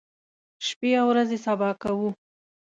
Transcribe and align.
شپې 0.67 0.91
او 0.99 1.05
ورځې 1.11 1.37
سبا 1.45 1.69
کوو. 1.81 2.09